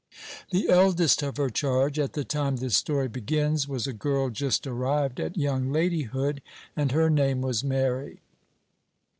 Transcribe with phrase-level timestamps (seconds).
[0.49, 4.65] The eldest of her charge, at the time this story begins, was a girl just
[4.65, 6.41] arrived at young ladyhood,
[6.75, 8.19] and her name was Mary.